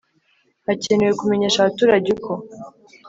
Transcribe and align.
Hakenewe 0.65 1.11
kumenyesha 1.19 1.57
abaturage 1.61 2.07
uko 2.15 2.31